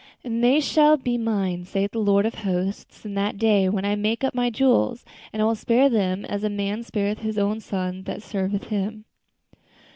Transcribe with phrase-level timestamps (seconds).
[0.23, 3.93] And they shall be mine, saith the Lord of hosts, in that day when I
[3.93, 7.59] make up my jewels; and I will spare them, as a man spareth his own
[7.59, 9.05] son that serveth him."